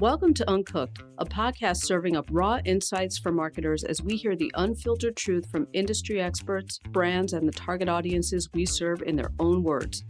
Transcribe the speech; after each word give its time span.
Welcome 0.00 0.32
to 0.32 0.50
Uncooked, 0.50 1.02
a 1.18 1.26
podcast 1.26 1.84
serving 1.84 2.16
up 2.16 2.24
raw 2.30 2.58
insights 2.64 3.18
for 3.18 3.30
marketers 3.30 3.84
as 3.84 4.02
we 4.02 4.16
hear 4.16 4.34
the 4.34 4.50
unfiltered 4.54 5.14
truth 5.14 5.50
from 5.50 5.68
industry 5.74 6.22
experts, 6.22 6.78
brands, 6.88 7.34
and 7.34 7.46
the 7.46 7.52
target 7.52 7.86
audiences 7.86 8.48
we 8.54 8.64
serve 8.64 9.02
in 9.02 9.14
their 9.14 9.30
own 9.38 9.62
words. 9.62 10.04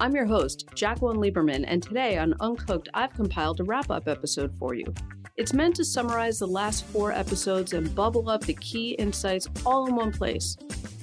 I'm 0.00 0.14
your 0.14 0.24
host, 0.24 0.64
Jacqueline 0.74 1.18
Lieberman, 1.18 1.66
and 1.68 1.82
today 1.82 2.16
on 2.16 2.32
Uncooked, 2.40 2.88
I've 2.94 3.12
compiled 3.12 3.60
a 3.60 3.64
wrap 3.64 3.90
up 3.90 4.08
episode 4.08 4.56
for 4.58 4.74
you. 4.74 4.86
It's 5.36 5.52
meant 5.52 5.76
to 5.76 5.84
summarize 5.84 6.38
the 6.38 6.46
last 6.46 6.86
four 6.86 7.12
episodes 7.12 7.74
and 7.74 7.94
bubble 7.94 8.30
up 8.30 8.46
the 8.46 8.54
key 8.54 8.92
insights 8.92 9.46
all 9.66 9.86
in 9.86 9.94
one 9.94 10.10
place. 10.10 10.56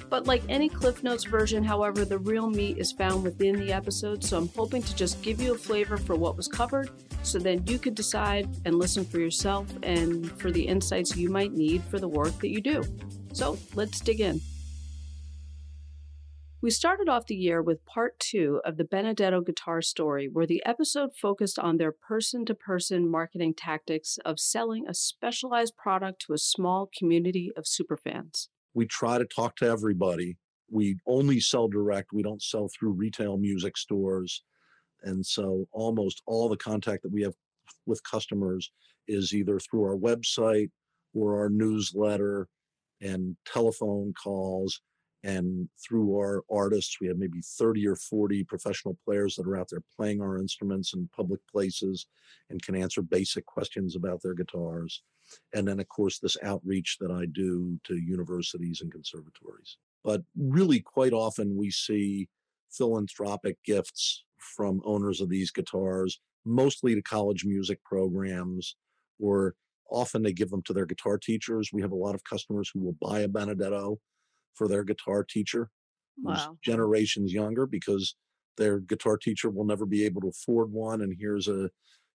But 0.09 0.25
like 0.25 0.41
any 0.49 0.67
Cliff 0.67 1.03
Notes 1.03 1.25
version, 1.25 1.63
however, 1.63 2.05
the 2.05 2.17
real 2.17 2.49
meat 2.49 2.79
is 2.79 2.91
found 2.91 3.23
within 3.23 3.59
the 3.59 3.71
episode, 3.71 4.23
so 4.23 4.39
I'm 4.39 4.49
hoping 4.49 4.81
to 4.81 4.95
just 4.95 5.21
give 5.21 5.39
you 5.39 5.53
a 5.53 5.57
flavor 5.59 5.95
for 5.95 6.15
what 6.15 6.35
was 6.35 6.47
covered 6.47 6.89
so 7.23 7.39
then 7.39 7.65
you 7.67 7.79
could 7.79 7.95
decide 7.95 8.49
and 8.65 8.75
listen 8.75 9.05
for 9.05 9.19
yourself 9.19 9.67
and 9.83 10.31
for 10.39 10.51
the 10.51 10.67
insights 10.67 11.15
you 11.15 11.29
might 11.29 11.53
need 11.53 11.83
for 11.83 11.99
the 11.99 12.07
work 12.07 12.37
that 12.39 12.49
you 12.49 12.61
do. 12.61 12.83
So 13.33 13.57
let's 13.75 13.99
dig 13.99 14.19
in. 14.19 14.41
We 16.63 16.69
started 16.69 17.09
off 17.09 17.25
the 17.25 17.35
year 17.35 17.59
with 17.59 17.83
part 17.85 18.19
two 18.19 18.61
of 18.63 18.77
the 18.77 18.83
Benedetto 18.83 19.41
guitar 19.41 19.81
story, 19.81 20.29
where 20.31 20.45
the 20.45 20.61
episode 20.63 21.09
focused 21.15 21.57
on 21.57 21.77
their 21.77 21.91
person 21.91 22.45
to 22.45 22.53
person 22.53 23.09
marketing 23.09 23.55
tactics 23.55 24.19
of 24.25 24.39
selling 24.39 24.85
a 24.87 24.93
specialized 24.93 25.75
product 25.75 26.21
to 26.27 26.33
a 26.33 26.37
small 26.37 26.87
community 26.95 27.51
of 27.57 27.63
superfans. 27.63 28.49
We 28.75 28.85
try 28.85 29.17
to 29.17 29.25
talk 29.25 29.55
to 29.55 29.65
everybody. 29.65 30.37
We 30.69 30.97
only 31.07 31.39
sell 31.39 31.67
direct. 31.67 32.13
We 32.13 32.21
don't 32.21 32.43
sell 32.43 32.69
through 32.69 32.91
retail 32.91 33.37
music 33.37 33.75
stores. 33.75 34.43
And 35.03 35.25
so 35.25 35.67
almost 35.71 36.21
all 36.25 36.49
the 36.49 36.57
contact 36.57 37.03
that 37.03 37.11
we 37.11 37.21
have 37.23 37.33
with 37.85 38.03
customers 38.03 38.71
is 39.07 39.33
either 39.33 39.59
through 39.59 39.83
our 39.83 39.97
website 39.97 40.69
or 41.13 41.39
our 41.39 41.49
newsletter 41.49 42.47
and 43.01 43.35
telephone 43.45 44.13
calls 44.13 44.81
and 45.23 45.69
through 45.77 46.15
our 46.15 46.43
artists. 46.49 46.97
We 46.99 47.07
have 47.07 47.17
maybe 47.17 47.41
30 47.41 47.87
or 47.87 47.95
40 47.95 48.43
professional 48.45 48.97
players 49.05 49.35
that 49.35 49.47
are 49.47 49.57
out 49.57 49.67
there 49.69 49.83
playing 49.95 50.21
our 50.21 50.37
instruments 50.37 50.93
in 50.93 51.09
public 51.15 51.39
places 51.51 52.07
and 52.49 52.61
can 52.61 52.75
answer 52.75 53.01
basic 53.01 53.45
questions 53.45 53.95
about 53.95 54.21
their 54.21 54.33
guitars. 54.33 55.03
And 55.53 55.67
then 55.67 55.79
of 55.79 55.87
course 55.89 56.19
this 56.19 56.37
outreach 56.43 56.97
that 56.99 57.11
i 57.11 57.25
do 57.25 57.79
to 57.85 57.95
universities 57.95 58.81
and 58.81 58.91
conservatories. 58.91 59.77
But 60.03 60.23
really 60.35 60.79
quite 60.79 61.13
often 61.13 61.55
we 61.55 61.69
see 61.69 62.27
philanthropic 62.71 63.57
gifts 63.63 64.23
from 64.41 64.81
owners 64.85 65.21
of 65.21 65.29
these 65.29 65.51
guitars 65.51 66.19
mostly 66.45 66.95
to 66.95 67.01
college 67.01 67.45
music 67.45 67.83
programs 67.83 68.75
or 69.19 69.55
often 69.89 70.23
they 70.23 70.33
give 70.33 70.49
them 70.49 70.63
to 70.63 70.73
their 70.73 70.85
guitar 70.85 71.17
teachers 71.17 71.69
we 71.73 71.81
have 71.81 71.91
a 71.91 71.95
lot 71.95 72.15
of 72.15 72.23
customers 72.23 72.69
who 72.73 72.79
will 72.81 72.95
buy 73.01 73.19
a 73.21 73.27
benedetto 73.27 73.99
for 74.55 74.67
their 74.67 74.83
guitar 74.83 75.23
teacher 75.23 75.69
Wow. 76.23 76.57
generations 76.63 77.33
younger 77.33 77.65
because 77.65 78.15
their 78.57 78.79
guitar 78.79 79.17
teacher 79.17 79.49
will 79.49 79.65
never 79.65 79.85
be 79.85 80.05
able 80.05 80.21
to 80.21 80.27
afford 80.29 80.71
one 80.71 81.01
and 81.01 81.15
here's 81.19 81.47
a 81.47 81.69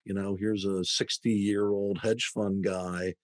you 0.05 0.15
know 0.15 0.37
here's 0.37 0.65
a 0.65 0.85
60 0.85 1.31
year 1.31 1.71
old 1.71 1.99
hedge 1.99 2.31
fund 2.35 2.65
guy 2.65 3.15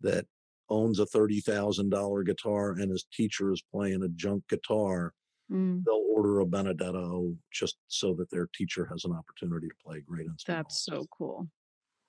that 0.00 0.26
owns 0.70 0.98
a 1.00 1.06
$30,000 1.06 2.24
guitar 2.24 2.72
and 2.72 2.90
his 2.90 3.04
teacher 3.12 3.52
is 3.52 3.62
playing 3.62 4.02
a 4.02 4.08
junk 4.10 4.44
guitar 4.48 5.14
Mm, 5.50 5.84
they'll 5.84 6.04
order 6.14 6.40
a 6.40 6.46
benedetto 6.46 7.34
just 7.52 7.78
so 7.88 8.14
that 8.14 8.30
their 8.30 8.48
teacher 8.54 8.86
has 8.90 9.04
an 9.04 9.12
opportunity 9.12 9.68
to 9.68 9.74
play 9.84 10.00
great 10.00 10.26
instrument 10.26 10.66
that's 10.66 10.84
so 10.84 11.06
cool. 11.16 11.48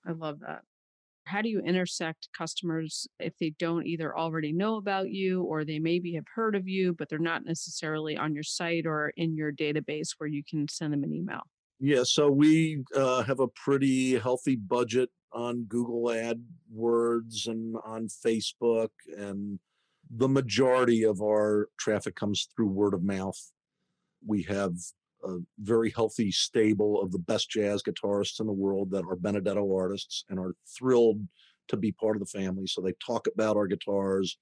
I 0.06 0.12
love 0.12 0.40
that. 0.42 0.62
How 1.26 1.42
do 1.42 1.50
you 1.50 1.60
intersect 1.60 2.30
customers 2.36 3.08
if 3.20 3.38
they 3.38 3.52
don't 3.60 3.86
either 3.86 4.18
already 4.18 4.52
know 4.52 4.78
about 4.78 5.12
you 5.12 5.44
or 5.44 5.64
they 5.64 5.78
maybe 5.78 6.16
have 6.16 6.26
heard 6.34 6.56
of 6.56 6.68
you, 6.68 6.94
but 6.94 7.08
they're 7.08 7.20
not 7.20 7.46
necessarily 7.46 8.18
on 8.18 8.34
your 8.34 8.44
site 8.44 8.88
or 8.88 9.14
in 9.16 9.36
your 9.36 9.52
database 9.52 10.10
where 10.18 10.30
you 10.30 10.44
can 10.50 10.68
send 10.68 10.92
them 10.92 11.04
an 11.04 11.14
email? 11.14 11.42
Yeah, 11.80 12.04
so 12.04 12.30
we 12.30 12.84
uh, 12.96 13.22
have 13.24 13.40
a 13.40 13.48
pretty 13.48 14.18
healthy 14.18 14.56
budget 14.56 15.10
on 15.32 15.66
Google 15.66 16.06
AdWords 16.06 17.48
and 17.48 17.76
on 17.86 18.08
Facebook, 18.08 18.90
and 19.16 19.60
the 20.10 20.30
majority 20.30 21.04
of 21.04 21.22
our 21.22 21.70
traffic 21.78 22.16
comes 22.16 22.48
through 22.56 22.68
word 22.68 22.94
of 22.94 23.04
mouth. 23.04 23.40
We 24.26 24.44
have 24.44 24.74
a 25.24 25.38
very 25.60 25.92
healthy 25.92 26.32
stable 26.32 27.02
of 27.02 27.12
the 27.12 27.20
best 27.20 27.50
jazz 27.50 27.84
guitarists 27.84 28.40
in 28.40 28.48
the 28.48 28.54
world 28.54 28.92
that 28.92 29.06
are 29.06 29.16
Benedetto 29.16 29.76
artists 29.76 30.24
and 30.30 30.40
are 30.40 30.56
thrilled 30.78 31.22
to 31.68 31.78
be 31.78 31.92
part 31.92 32.16
of 32.16 32.22
the 32.22 32.40
family. 32.40 32.66
So 32.68 32.82
they 32.82 32.94
talk 33.06 33.28
about 33.28 33.58
our 33.58 33.68
guitars 33.68 34.38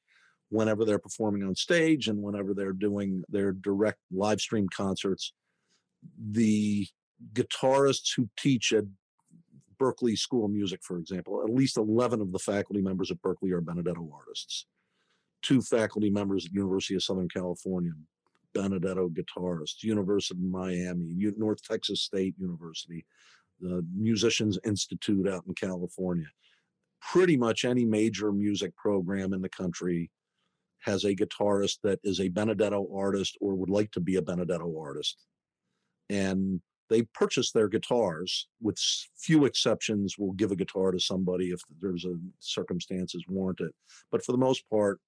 whenever 0.49 0.85
they're 0.85 0.99
performing 0.99 1.43
on 1.43 1.55
stage 1.55 2.07
and 2.07 2.21
whenever 2.21 2.53
they're 2.53 2.71
doing 2.71 3.23
their 3.27 3.51
direct 3.51 3.99
live 4.11 4.39
stream 4.39 4.67
concerts. 4.69 5.33
The 6.31 6.87
guitarists 7.33 8.15
who 8.15 8.29
teach 8.37 8.71
at 8.71 8.85
Berklee 9.79 10.17
School 10.17 10.45
of 10.45 10.51
Music, 10.51 10.79
for 10.83 10.97
example, 10.97 11.43
at 11.43 11.53
least 11.53 11.77
11 11.77 12.21
of 12.21 12.31
the 12.31 12.39
faculty 12.39 12.81
members 12.81 13.11
at 13.11 13.21
Berklee 13.21 13.51
are 13.51 13.61
Benedetto 13.61 14.09
artists. 14.13 14.65
Two 15.41 15.61
faculty 15.61 16.09
members 16.09 16.45
at 16.45 16.53
University 16.53 16.95
of 16.95 17.03
Southern 17.03 17.29
California, 17.29 17.91
Benedetto 18.53 19.09
guitarists, 19.09 19.83
University 19.83 20.39
of 20.39 20.43
Miami, 20.43 21.13
North 21.37 21.61
Texas 21.63 22.01
State 22.01 22.35
University, 22.37 23.05
the 23.59 23.85
Musicians 23.95 24.59
Institute 24.65 25.27
out 25.27 25.43
in 25.47 25.53
California. 25.53 26.27
Pretty 27.01 27.37
much 27.37 27.65
any 27.65 27.85
major 27.85 28.31
music 28.31 28.75
program 28.75 29.33
in 29.33 29.41
the 29.41 29.49
country 29.49 30.11
has 30.81 31.03
a 31.03 31.15
guitarist 31.15 31.77
that 31.83 31.99
is 32.03 32.19
a 32.19 32.29
Benedetto 32.29 32.87
artist 32.95 33.37
or 33.41 33.55
would 33.55 33.69
like 33.69 33.91
to 33.91 33.99
be 33.99 34.15
a 34.15 34.21
Benedetto 34.21 34.79
artist. 34.79 35.25
And 36.09 36.61
they 36.89 37.03
purchase 37.13 37.51
their 37.51 37.67
guitars 37.67 38.47
with 38.61 38.77
few 39.17 39.45
exceptions 39.45 40.17
will 40.17 40.33
give 40.33 40.51
a 40.51 40.55
guitar 40.55 40.91
to 40.91 40.99
somebody 40.99 41.51
if 41.51 41.61
there's 41.81 42.05
a 42.05 42.15
circumstances 42.39 43.23
warrant 43.27 43.59
it 43.59 43.73
but 44.11 44.23
for 44.23 44.31
the 44.31 44.37
most 44.37 44.63
part 44.69 44.99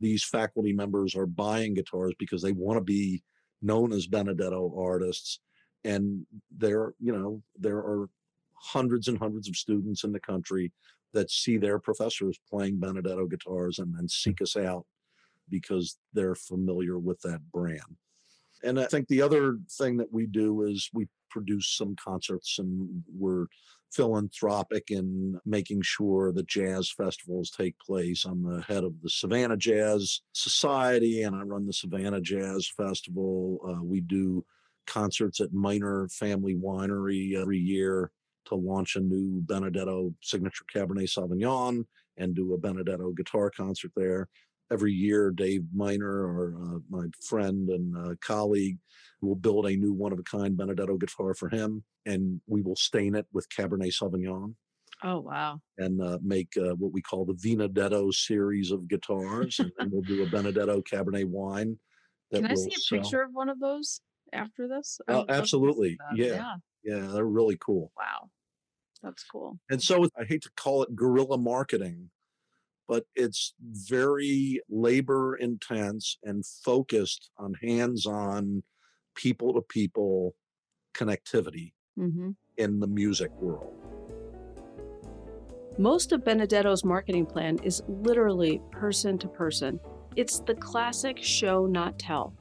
these 0.00 0.24
faculty 0.24 0.72
members 0.72 1.14
are 1.14 1.26
buying 1.26 1.74
guitars 1.74 2.14
because 2.18 2.42
they 2.42 2.52
want 2.52 2.78
to 2.78 2.84
be 2.84 3.22
known 3.62 3.92
as 3.92 4.06
benedetto 4.06 4.74
artists. 4.78 5.40
And 5.84 6.26
there 6.56 6.94
you 7.00 7.12
know 7.12 7.42
there 7.58 7.78
are 7.78 8.08
hundreds 8.54 9.08
and 9.08 9.18
hundreds 9.18 9.48
of 9.48 9.56
students 9.56 10.04
in 10.04 10.12
the 10.12 10.20
country 10.20 10.72
that 11.14 11.30
see 11.30 11.56
their 11.56 11.78
professors 11.78 12.38
playing 12.50 12.78
benedetto 12.78 13.26
guitars 13.26 13.78
and 13.78 13.94
then 13.94 14.02
hmm. 14.02 14.08
seek 14.08 14.42
us 14.42 14.56
out 14.56 14.84
because 15.50 15.98
they're 16.12 16.34
familiar 16.34 16.98
with 16.98 17.20
that 17.22 17.40
brand. 17.52 17.96
And 18.62 18.78
I 18.78 18.86
think 18.86 19.08
the 19.08 19.22
other 19.22 19.58
thing 19.70 19.96
that 19.98 20.12
we 20.12 20.26
do 20.26 20.62
is 20.64 20.90
we 20.92 21.06
produce 21.30 21.68
some 21.76 21.94
concerts 21.96 22.58
and 22.58 23.02
we're 23.16 23.46
philanthropic 23.90 24.90
in 24.90 25.38
making 25.46 25.82
sure 25.82 26.32
that 26.32 26.46
jazz 26.46 26.90
festivals 26.90 27.50
take 27.50 27.78
place. 27.78 28.24
I'm 28.24 28.42
the 28.42 28.62
head 28.62 28.84
of 28.84 28.94
the 29.02 29.08
Savannah 29.08 29.56
Jazz 29.56 30.20
Society 30.32 31.22
and 31.22 31.34
I 31.34 31.40
run 31.40 31.66
the 31.66 31.72
Savannah 31.72 32.20
Jazz 32.20 32.70
Festival. 32.76 33.58
Uh, 33.66 33.82
we 33.82 34.00
do 34.00 34.44
concerts 34.86 35.40
at 35.40 35.52
Miner 35.52 36.08
Family 36.08 36.54
Winery 36.54 37.34
every 37.36 37.58
year 37.58 38.10
to 38.46 38.54
launch 38.54 38.96
a 38.96 39.00
new 39.00 39.40
Benedetto 39.42 40.14
signature 40.22 40.64
Cabernet 40.74 41.08
Sauvignon 41.08 41.84
and 42.16 42.34
do 42.34 42.54
a 42.54 42.58
Benedetto 42.58 43.12
guitar 43.12 43.50
concert 43.50 43.92
there 43.96 44.28
every 44.70 44.92
year, 44.92 45.30
Dave 45.30 45.62
Miner, 45.74 46.10
or 46.26 46.54
uh, 46.62 46.78
my 46.90 47.06
friend 47.24 47.68
and 47.70 47.96
uh, 47.96 48.14
colleague, 48.20 48.78
will 49.20 49.34
build 49.36 49.66
a 49.66 49.76
new 49.76 49.92
one 49.92 50.12
of 50.12 50.18
a 50.18 50.22
kind 50.22 50.56
Benedetto 50.56 50.96
guitar 50.96 51.34
for 51.34 51.48
him, 51.48 51.84
and 52.06 52.40
we 52.46 52.62
will 52.62 52.76
stain 52.76 53.14
it 53.14 53.26
with 53.32 53.48
Cabernet 53.48 53.92
Sauvignon 53.92 54.54
Oh, 55.04 55.20
wow. 55.20 55.60
and 55.78 56.00
uh, 56.02 56.18
make 56.22 56.48
uh, 56.56 56.74
what 56.74 56.92
we 56.92 57.00
call 57.02 57.24
the 57.24 57.34
Vinadetto 57.34 58.12
series 58.12 58.70
of 58.70 58.88
guitars, 58.88 59.58
and 59.58 59.72
then 59.78 59.90
we'll 59.92 60.02
do 60.02 60.22
a 60.22 60.26
Benedetto 60.26 60.82
Cabernet 60.82 61.26
wine. 61.26 61.78
Can 62.32 62.46
I 62.46 62.54
see 62.54 62.68
a 62.68 62.78
sell. 62.78 62.98
picture 62.98 63.22
of 63.22 63.30
one 63.32 63.48
of 63.48 63.58
those 63.60 64.00
after 64.32 64.68
this? 64.68 65.00
I 65.08 65.12
would 65.12 65.18
love 65.18 65.26
to 65.28 65.34
see 65.34 65.38
absolutely. 65.38 65.98
Yeah. 66.14 66.26
Yeah. 66.26 66.54
Yeah, 66.84 67.06
they're 67.12 67.24
really 67.26 67.56
cool. 67.60 67.90
Wow. 67.98 68.30
That's 69.02 69.24
cool. 69.24 69.58
And 69.70 69.82
so 69.82 70.08
I 70.18 70.24
hate 70.24 70.42
to 70.42 70.50
call 70.56 70.82
it 70.82 70.94
guerrilla 70.94 71.38
marketing, 71.38 72.10
but 72.88 73.04
it's 73.14 73.54
very 73.60 74.60
labor 74.68 75.36
intense 75.36 76.16
and 76.24 76.44
focused 76.44 77.30
on 77.38 77.54
hands 77.62 78.06
on, 78.06 78.62
people 79.14 79.52
to 79.54 79.62
people 79.62 80.34
connectivity 80.94 81.72
hmm 81.96 82.30
in 82.56 82.80
the 82.80 82.86
music 82.88 83.30
world. 83.40 83.72
Most 85.78 86.10
of 86.10 86.24
Benedetto's 86.24 86.84
marketing 86.84 87.24
plan 87.24 87.56
is 87.62 87.82
literally 87.86 88.60
person 88.72 89.16
to 89.18 89.28
person. 89.28 89.78
It's 90.16 90.40
the 90.40 90.56
classic 90.56 91.18
show, 91.22 91.66
not 91.66 92.00
tell. 92.00 92.34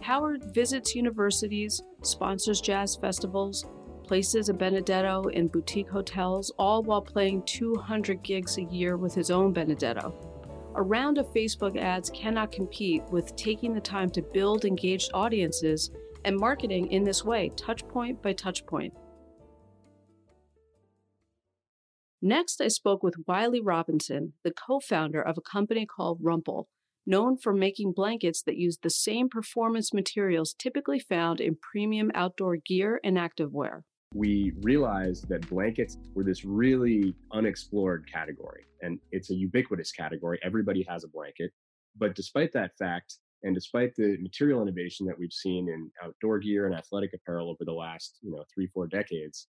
Howard 0.00 0.42
visits 0.54 0.94
universities, 0.94 1.82
sponsors 2.02 2.62
jazz 2.62 2.96
festivals, 2.96 3.66
places 4.08 4.48
a 4.48 4.54
Benedetto 4.54 5.24
in 5.28 5.48
boutique 5.48 5.90
hotels, 5.90 6.50
all 6.58 6.82
while 6.82 7.02
playing 7.02 7.42
200 7.42 8.22
gigs 8.22 8.56
a 8.56 8.64
year 8.64 8.96
with 8.96 9.14
his 9.14 9.30
own 9.30 9.52
Benedetto. 9.52 10.14
A 10.74 10.82
round 10.82 11.18
of 11.18 11.32
Facebook 11.34 11.76
ads 11.78 12.08
cannot 12.10 12.50
compete 12.50 13.02
with 13.10 13.36
taking 13.36 13.74
the 13.74 13.80
time 13.80 14.08
to 14.10 14.22
build 14.22 14.64
engaged 14.64 15.10
audiences 15.12 15.90
and 16.24 16.36
marketing 16.36 16.90
in 16.90 17.04
this 17.04 17.22
way, 17.22 17.50
touchpoint 17.56 18.22
by 18.22 18.32
touchpoint. 18.32 18.92
Next, 22.22 22.60
I 22.60 22.68
spoke 22.68 23.02
with 23.02 23.14
Wylie 23.26 23.60
Robinson, 23.60 24.32
the 24.42 24.52
co 24.52 24.80
founder 24.80 25.20
of 25.20 25.36
a 25.36 25.42
company 25.42 25.84
called 25.84 26.22
Rumpl, 26.22 26.64
known 27.06 27.36
for 27.36 27.52
making 27.52 27.92
blankets 27.92 28.42
that 28.42 28.56
use 28.56 28.78
the 28.78 28.90
same 28.90 29.28
performance 29.28 29.92
materials 29.92 30.54
typically 30.58 30.98
found 30.98 31.40
in 31.40 31.56
premium 31.60 32.10
outdoor 32.14 32.56
gear 32.56 33.00
and 33.04 33.16
activewear. 33.16 33.82
We 34.14 34.52
realized 34.62 35.28
that 35.28 35.48
blankets 35.50 35.98
were 36.14 36.24
this 36.24 36.44
really 36.44 37.14
unexplored 37.32 38.10
category, 38.10 38.64
and 38.80 38.98
it's 39.12 39.30
a 39.30 39.34
ubiquitous 39.34 39.92
category. 39.92 40.38
Everybody 40.42 40.84
has 40.88 41.04
a 41.04 41.08
blanket. 41.08 41.52
But 41.96 42.14
despite 42.14 42.52
that 42.54 42.72
fact, 42.78 43.16
and 43.42 43.54
despite 43.54 43.94
the 43.94 44.16
material 44.20 44.62
innovation 44.62 45.06
that 45.06 45.18
we've 45.18 45.32
seen 45.32 45.68
in 45.68 45.90
outdoor 46.02 46.38
gear 46.38 46.66
and 46.66 46.74
athletic 46.74 47.12
apparel 47.14 47.50
over 47.50 47.64
the 47.64 47.72
last, 47.72 48.18
you 48.22 48.30
know, 48.30 48.44
three, 48.52 48.66
four 48.68 48.86
decades, 48.86 49.48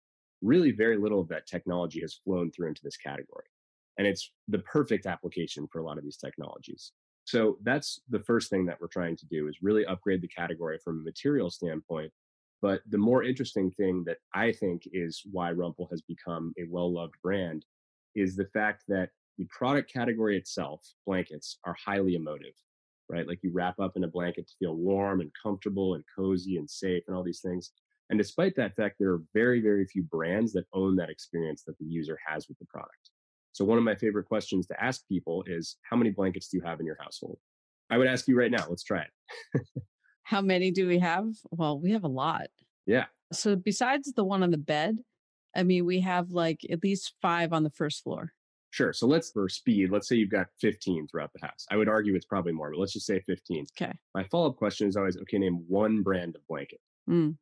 really 0.41 0.71
very 0.71 0.97
little 0.97 1.21
of 1.21 1.29
that 1.29 1.47
technology 1.47 2.01
has 2.01 2.19
flown 2.23 2.51
through 2.51 2.67
into 2.67 2.81
this 2.83 2.97
category. 2.97 3.45
And 3.97 4.05
it's 4.05 4.31
the 4.47 4.59
perfect 4.59 5.05
application 5.05 5.67
for 5.71 5.79
a 5.79 5.83
lot 5.83 5.97
of 5.97 6.03
these 6.03 6.17
technologies. 6.17 6.91
So 7.23 7.57
that's 7.63 8.01
the 8.09 8.19
first 8.19 8.49
thing 8.49 8.65
that 8.65 8.79
we're 8.81 8.87
trying 8.87 9.15
to 9.17 9.25
do 9.27 9.47
is 9.47 9.57
really 9.61 9.85
upgrade 9.85 10.21
the 10.21 10.27
category 10.27 10.77
from 10.83 10.99
a 10.99 11.03
material 11.03 11.49
standpoint. 11.49 12.11
But 12.61 12.81
the 12.89 12.97
more 12.97 13.23
interesting 13.23 13.71
thing 13.71 14.03
that 14.05 14.17
I 14.33 14.51
think 14.51 14.83
is 14.93 15.23
why 15.31 15.51
Rumpl 15.51 15.89
has 15.89 16.01
become 16.01 16.53
a 16.59 16.63
well 16.69 16.93
loved 16.93 17.15
brand 17.23 17.65
is 18.15 18.35
the 18.35 18.45
fact 18.45 18.83
that 18.87 19.09
the 19.37 19.45
product 19.45 19.91
category 19.91 20.37
itself, 20.37 20.85
blankets, 21.05 21.57
are 21.65 21.75
highly 21.83 22.15
emotive, 22.15 22.53
right? 23.09 23.27
Like 23.27 23.39
you 23.41 23.51
wrap 23.51 23.79
up 23.79 23.93
in 23.95 24.03
a 24.03 24.07
blanket 24.07 24.47
to 24.47 24.53
feel 24.59 24.75
warm 24.75 25.21
and 25.21 25.31
comfortable 25.41 25.95
and 25.95 26.03
cozy 26.15 26.57
and 26.57 26.69
safe 26.69 27.03
and 27.07 27.15
all 27.15 27.23
these 27.23 27.41
things. 27.41 27.71
And 28.09 28.19
despite 28.19 28.55
that 28.57 28.75
fact, 28.75 28.97
there 28.99 29.13
are 29.13 29.23
very, 29.33 29.61
very 29.61 29.85
few 29.85 30.03
brands 30.03 30.53
that 30.53 30.65
own 30.73 30.95
that 30.97 31.09
experience 31.09 31.63
that 31.63 31.77
the 31.79 31.85
user 31.85 32.19
has 32.27 32.47
with 32.47 32.59
the 32.59 32.65
product. 32.65 33.09
So, 33.53 33.65
one 33.65 33.77
of 33.77 33.83
my 33.83 33.95
favorite 33.95 34.25
questions 34.25 34.67
to 34.67 34.83
ask 34.83 35.07
people 35.07 35.43
is 35.47 35.77
How 35.89 35.97
many 35.97 36.11
blankets 36.11 36.49
do 36.49 36.57
you 36.57 36.63
have 36.63 36.79
in 36.79 36.85
your 36.85 36.97
household? 36.99 37.39
I 37.89 37.97
would 37.97 38.07
ask 38.07 38.27
you 38.27 38.37
right 38.37 38.51
now. 38.51 38.65
Let's 38.69 38.83
try 38.83 39.03
it. 39.03 39.67
How 40.31 40.41
many 40.41 40.71
do 40.71 40.87
we 40.87 40.97
have? 40.99 41.25
Well, 41.51 41.77
we 41.77 41.91
have 41.91 42.05
a 42.05 42.07
lot. 42.07 42.47
Yeah. 42.85 43.07
So, 43.33 43.57
besides 43.57 44.13
the 44.13 44.23
one 44.23 44.43
on 44.43 44.51
the 44.51 44.57
bed, 44.57 44.99
I 45.53 45.63
mean, 45.63 45.85
we 45.85 45.99
have 45.99 46.31
like 46.31 46.61
at 46.71 46.81
least 46.81 47.15
five 47.21 47.51
on 47.51 47.63
the 47.63 47.69
first 47.69 48.01
floor. 48.01 48.31
Sure. 48.69 48.93
So 48.93 49.05
let's 49.05 49.31
for 49.31 49.49
speed, 49.49 49.91
let's 49.91 50.07
say 50.07 50.15
you've 50.15 50.31
got 50.31 50.47
15 50.61 51.09
throughout 51.09 51.31
the 51.33 51.45
house. 51.45 51.65
I 51.69 51.75
would 51.75 51.89
argue 51.89 52.15
it's 52.15 52.25
probably 52.25 52.53
more, 52.53 52.71
but 52.71 52.79
let's 52.79 52.93
just 52.93 53.05
say 53.05 53.19
15. 53.19 53.65
Okay. 53.77 53.91
My 54.15 54.23
follow 54.31 54.49
up 54.49 54.55
question 54.55 54.87
is 54.87 54.95
always 54.95 55.17
okay, 55.17 55.37
name 55.37 55.65
one 55.67 56.01
brand 56.01 56.37
of 56.37 56.47
blanket. 56.47 56.79
Mm. 57.09 57.35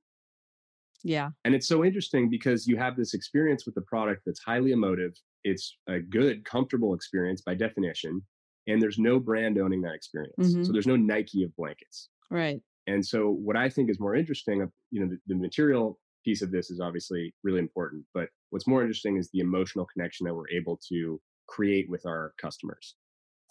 Yeah. 1.03 1.29
And 1.45 1.53
it's 1.53 1.67
so 1.67 1.85
interesting 1.85 2.27
because 2.27 2.67
you 2.67 2.75
have 2.77 2.97
this 2.97 3.13
experience 3.13 3.67
with 3.67 3.75
the 3.75 3.81
product 3.81 4.23
that's 4.25 4.41
highly 4.41 4.71
emotive. 4.71 5.13
It's 5.43 5.77
a 5.87 5.99
good, 5.99 6.43
comfortable 6.43 6.95
experience 6.95 7.41
by 7.41 7.53
definition. 7.53 8.23
And 8.65 8.81
there's 8.81 8.97
no 8.97 9.19
brand 9.19 9.59
owning 9.59 9.81
that 9.83 9.93
experience. 9.93 10.33
Mm-hmm. 10.39 10.63
So 10.63 10.71
there's 10.71 10.87
no 10.87 10.95
Nike 10.95 11.43
of 11.43 11.55
blankets. 11.55 12.09
Right. 12.31 12.61
And 12.89 13.05
so 13.05 13.29
what 13.29 13.55
I 13.55 13.69
think 13.69 13.89
is 13.89 13.99
more 13.99 14.15
interesting, 14.15 14.67
you 14.89 15.01
know, 15.01 15.07
the, 15.07 15.17
the 15.27 15.35
material 15.35 15.99
piece 16.25 16.41
of 16.41 16.51
this 16.51 16.71
is 16.71 16.79
obviously 16.79 17.33
really 17.43 17.59
important, 17.59 18.03
but 18.13 18.29
what's 18.49 18.67
more 18.67 18.81
interesting 18.81 19.17
is 19.17 19.29
the 19.31 19.39
emotional 19.39 19.85
connection 19.85 20.25
that 20.25 20.33
we're 20.33 20.49
able 20.49 20.79
to 20.89 21.21
create 21.47 21.87
with 21.89 22.05
our 22.05 22.33
customers 22.41 22.95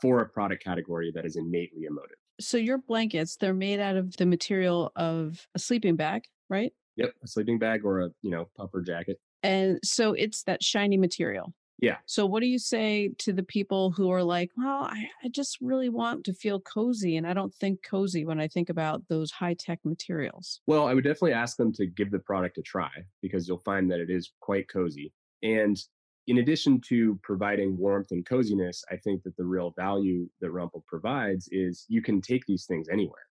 for 0.02 0.20
a 0.20 0.28
product 0.28 0.62
category 0.62 1.12
that 1.14 1.24
is 1.24 1.36
innately 1.36 1.84
emotive. 1.84 2.18
So 2.40 2.56
your 2.56 2.78
blankets, 2.78 3.36
they're 3.36 3.54
made 3.54 3.80
out 3.80 3.96
of 3.96 4.16
the 4.16 4.26
material 4.26 4.92
of 4.96 5.46
a 5.54 5.58
sleeping 5.58 5.96
bag, 5.96 6.24
right? 6.50 6.72
Yep, 6.96 7.14
a 7.22 7.26
sleeping 7.28 7.58
bag 7.58 7.84
or 7.84 8.00
a, 8.00 8.10
you 8.22 8.30
know, 8.30 8.48
puffer 8.56 8.82
jacket. 8.82 9.18
And 9.42 9.78
so 9.84 10.14
it's 10.14 10.42
that 10.44 10.62
shiny 10.62 10.96
material. 10.96 11.52
Yeah. 11.78 11.98
So 12.06 12.26
what 12.26 12.40
do 12.40 12.46
you 12.46 12.58
say 12.58 13.12
to 13.18 13.32
the 13.32 13.42
people 13.42 13.92
who 13.92 14.10
are 14.10 14.22
like, 14.22 14.50
well, 14.56 14.84
I, 14.84 15.08
I 15.24 15.28
just 15.28 15.58
really 15.60 15.88
want 15.88 16.24
to 16.24 16.32
feel 16.32 16.60
cozy 16.60 17.16
and 17.16 17.26
I 17.26 17.34
don't 17.34 17.54
think 17.54 17.82
cozy 17.82 18.24
when 18.24 18.40
I 18.40 18.48
think 18.48 18.68
about 18.68 19.02
those 19.08 19.30
high 19.30 19.54
tech 19.54 19.78
materials? 19.84 20.60
Well, 20.66 20.88
I 20.88 20.94
would 20.94 21.04
definitely 21.04 21.34
ask 21.34 21.56
them 21.56 21.72
to 21.74 21.86
give 21.86 22.10
the 22.10 22.18
product 22.18 22.58
a 22.58 22.62
try 22.62 22.90
because 23.22 23.46
you'll 23.46 23.58
find 23.58 23.90
that 23.90 24.00
it 24.00 24.10
is 24.10 24.32
quite 24.40 24.68
cozy. 24.68 25.12
And 25.42 25.76
in 26.26 26.38
addition 26.38 26.80
to 26.88 27.18
providing 27.22 27.78
warmth 27.78 28.10
and 28.10 28.26
coziness, 28.26 28.84
I 28.90 28.96
think 28.96 29.22
that 29.22 29.36
the 29.36 29.44
real 29.44 29.72
value 29.76 30.28
that 30.40 30.50
Rumpl 30.50 30.84
provides 30.86 31.48
is 31.52 31.86
you 31.88 32.02
can 32.02 32.20
take 32.20 32.44
these 32.46 32.66
things 32.66 32.88
anywhere 32.88 33.28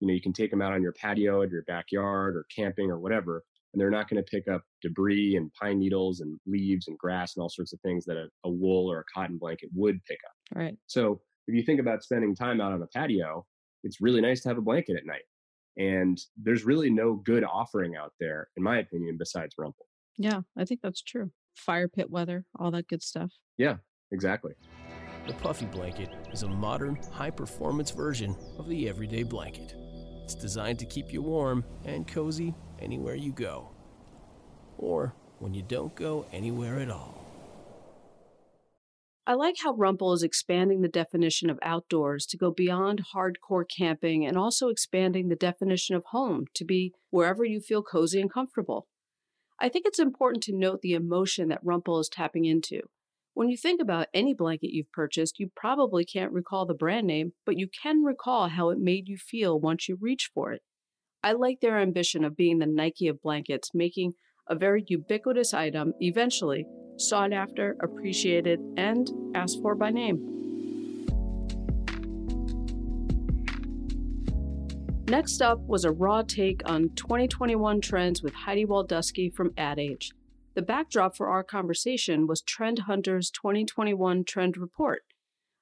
you 0.00 0.08
know 0.08 0.14
you 0.14 0.20
can 0.20 0.32
take 0.32 0.50
them 0.50 0.62
out 0.62 0.72
on 0.72 0.82
your 0.82 0.92
patio 0.92 1.42
at 1.42 1.50
your 1.50 1.62
backyard 1.62 2.36
or 2.36 2.46
camping 2.54 2.90
or 2.90 2.98
whatever 2.98 3.44
and 3.72 3.80
they're 3.80 3.90
not 3.90 4.08
going 4.08 4.22
to 4.22 4.30
pick 4.30 4.48
up 4.48 4.62
debris 4.82 5.36
and 5.36 5.52
pine 5.54 5.78
needles 5.78 6.20
and 6.20 6.38
leaves 6.46 6.88
and 6.88 6.98
grass 6.98 7.36
and 7.36 7.42
all 7.42 7.48
sorts 7.48 7.72
of 7.72 7.80
things 7.80 8.04
that 8.04 8.16
a, 8.16 8.26
a 8.44 8.50
wool 8.50 8.90
or 8.90 9.00
a 9.00 9.04
cotton 9.14 9.38
blanket 9.38 9.70
would 9.74 10.02
pick 10.04 10.18
up. 10.24 10.58
Right. 10.58 10.76
So 10.86 11.20
if 11.46 11.54
you 11.54 11.62
think 11.62 11.80
about 11.80 12.02
spending 12.02 12.34
time 12.34 12.60
out 12.60 12.72
on 12.72 12.82
a 12.82 12.86
patio 12.86 13.46
it's 13.82 14.00
really 14.00 14.20
nice 14.20 14.42
to 14.42 14.48
have 14.48 14.58
a 14.58 14.62
blanket 14.62 14.96
at 14.96 15.06
night. 15.06 15.22
And 15.78 16.18
there's 16.36 16.64
really 16.64 16.90
no 16.90 17.14
good 17.24 17.44
offering 17.44 17.96
out 17.96 18.12
there 18.20 18.48
in 18.56 18.62
my 18.62 18.78
opinion 18.78 19.16
besides 19.18 19.54
Rumpl 19.58 19.86
yeah 20.18 20.40
i 20.58 20.64
think 20.64 20.80
that's 20.82 21.02
true. 21.02 21.30
Fire 21.56 21.88
pit 21.88 22.10
weather 22.10 22.44
all 22.58 22.70
that 22.72 22.88
good 22.88 23.02
stuff. 23.02 23.30
Yeah 23.58 23.76
exactly. 24.12 24.52
The 25.26 25.34
puffy 25.34 25.66
blanket 25.66 26.10
is 26.32 26.42
a 26.42 26.48
modern 26.48 26.98
high 27.12 27.30
performance 27.30 27.90
version 27.90 28.36
of 28.58 28.68
the 28.68 28.88
everyday 28.88 29.22
blanket. 29.22 29.74
It's 30.24 30.34
designed 30.34 30.78
to 30.80 30.86
keep 30.86 31.12
you 31.12 31.22
warm 31.22 31.64
and 31.84 32.06
cozy 32.06 32.54
anywhere 32.80 33.14
you 33.14 33.32
go. 33.32 33.68
Or 34.78 35.14
when 35.38 35.54
you 35.54 35.62
don't 35.62 35.94
go 35.94 36.26
anywhere 36.32 36.78
at 36.80 36.90
all. 36.90 37.20
I 39.26 39.34
like 39.34 39.56
how 39.62 39.74
Rumpl 39.74 40.14
is 40.14 40.22
expanding 40.22 40.80
the 40.80 40.88
definition 40.88 41.50
of 41.50 41.58
outdoors 41.62 42.26
to 42.26 42.36
go 42.36 42.50
beyond 42.50 43.04
hardcore 43.14 43.64
camping 43.68 44.26
and 44.26 44.36
also 44.36 44.68
expanding 44.68 45.28
the 45.28 45.36
definition 45.36 45.94
of 45.94 46.06
home 46.06 46.46
to 46.54 46.64
be 46.64 46.94
wherever 47.10 47.44
you 47.44 47.60
feel 47.60 47.82
cozy 47.82 48.20
and 48.20 48.32
comfortable. 48.32 48.88
I 49.60 49.68
think 49.68 49.86
it's 49.86 49.98
important 49.98 50.42
to 50.44 50.56
note 50.56 50.80
the 50.80 50.94
emotion 50.94 51.48
that 51.48 51.64
Rumpl 51.64 52.00
is 52.00 52.08
tapping 52.08 52.44
into. 52.44 52.80
When 53.34 53.48
you 53.48 53.56
think 53.56 53.80
about 53.80 54.08
any 54.12 54.34
blanket 54.34 54.74
you've 54.74 54.90
purchased, 54.90 55.38
you 55.38 55.50
probably 55.54 56.04
can't 56.04 56.32
recall 56.32 56.66
the 56.66 56.74
brand 56.74 57.06
name, 57.06 57.32
but 57.46 57.58
you 57.58 57.68
can 57.68 58.02
recall 58.02 58.48
how 58.48 58.70
it 58.70 58.78
made 58.78 59.06
you 59.06 59.16
feel 59.16 59.60
once 59.60 59.88
you 59.88 59.96
reach 60.00 60.30
for 60.34 60.52
it. 60.52 60.62
I 61.22 61.32
like 61.32 61.60
their 61.60 61.78
ambition 61.78 62.24
of 62.24 62.34
being 62.34 62.58
the 62.58 62.66
Nike 62.66 63.06
of 63.06 63.20
blankets, 63.20 63.70
making 63.74 64.14
a 64.48 64.54
very 64.54 64.82
ubiquitous 64.86 65.52
item 65.52 65.92
eventually 66.00 66.66
sought 66.96 67.32
after, 67.34 67.76
appreciated, 67.82 68.58
and 68.78 69.10
asked 69.34 69.60
for 69.60 69.74
by 69.74 69.90
name. 69.90 70.26
Next 75.08 75.42
up 75.42 75.60
was 75.66 75.84
a 75.84 75.90
raw 75.90 76.22
take 76.22 76.62
on 76.64 76.90
2021 76.94 77.82
trends 77.82 78.22
with 78.22 78.32
Heidi 78.32 78.64
Waldusky 78.64 79.30
from 79.34 79.52
Ad 79.58 79.78
Age. 79.78 80.12
The 80.54 80.62
backdrop 80.62 81.16
for 81.16 81.28
our 81.28 81.44
conversation 81.44 82.26
was 82.26 82.40
Trend 82.40 82.80
Hunter's 82.80 83.30
2021 83.30 84.24
Trend 84.24 84.56
Report. 84.56 85.02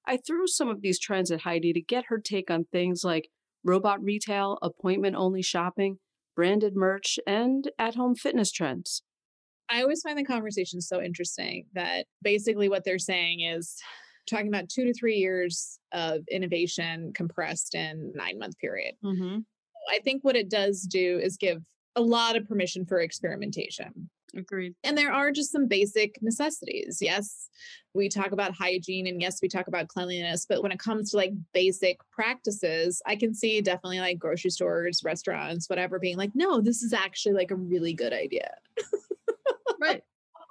I 0.07 0.19
threw 0.19 0.47
some 0.47 0.69
of 0.69 0.83
these 0.83 1.01
trends 1.01 1.33
at 1.33 1.41
Heidi 1.41 1.73
to 1.73 1.81
get 1.81 2.07
her 2.07 2.19
take 2.19 2.51
on 2.51 2.65
things 2.65 3.03
like 3.03 3.31
robot 3.65 4.03
retail, 4.03 4.59
appointment 4.63 5.17
only 5.17 5.43
shopping, 5.43 5.99
branded 6.37 6.77
merch, 6.77 7.19
and 7.27 7.71
at 7.79 7.95
home 7.95 8.15
fitness 8.15 8.53
trends. 8.53 9.03
I 9.71 9.83
always 9.83 10.01
find 10.03 10.19
the 10.19 10.25
conversation 10.25 10.81
so 10.81 11.03
interesting 11.03 11.67
that 11.75 12.07
basically 12.23 12.69
what 12.69 12.85
they're 12.85 12.99
saying 12.99 13.41
is 13.41 13.77
talking 14.29 14.49
about 14.49 14.69
two 14.69 14.85
to 14.85 14.95
three 14.95 15.17
years 15.17 15.79
of 15.93 16.21
innovation 16.31 17.13
compressed 17.15 17.75
in 17.75 18.13
nine 18.15 18.39
month 18.39 18.59
period. 18.59 18.95
Mm-hmm. 19.05 19.39
I 19.91 19.99
think 20.01 20.23
what 20.23 20.37
it 20.37 20.51
does 20.51 20.83
do 20.83 21.19
is 21.23 21.37
give 21.37 21.63
a 21.97 22.01
lot 22.01 22.37
of 22.37 22.47
permission 22.47 22.85
for 22.87 23.01
experimentation. 23.01 24.11
Agreed. 24.37 24.75
And 24.85 24.97
there 24.97 25.13
are 25.13 25.31
just 25.31 25.53
some 25.53 25.67
basic 25.67 26.21
necessities. 26.21 26.99
Yes, 27.01 27.49
we 27.95 28.09
talk 28.09 28.33
about 28.33 28.55
hygiene 28.55 29.07
and 29.07 29.21
yes, 29.21 29.41
we 29.41 29.49
talk 29.49 29.69
about 29.69 29.89
cleanliness, 29.89 30.47
but 30.49 30.63
when 30.63 30.73
it 30.73 30.79
comes 30.79 31.11
to 31.11 31.17
like 31.17 31.33
basic 31.55 31.99
practices, 32.11 33.01
I 33.07 33.17
can 33.17 33.35
see 33.35 33.61
definitely 33.61 34.01
like 34.01 34.19
grocery 34.19 34.51
stores, 34.51 35.03
restaurants, 35.05 35.69
whatever 35.71 35.99
being 35.99 36.17
like, 36.17 36.33
no, 36.35 36.61
this 36.61 36.83
is 36.83 36.93
actually 36.93 37.35
like 37.35 37.51
a 37.51 37.57
really 37.57 37.95
good 37.95 38.13
idea. 38.13 38.51
right. 39.81 40.03